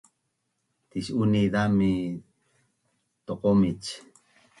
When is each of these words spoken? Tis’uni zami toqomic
Tis’uni 0.89 1.41
zami 1.53 1.91
toqomic 3.25 3.81